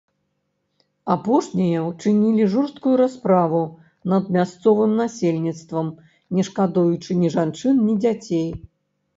[1.15, 3.61] Апошнія ўчынілі жорсткую расправу
[4.13, 5.87] над мясцовым насельніцтвам,
[6.39, 8.47] не шкадуючы ні жанчын, ні дзяцей.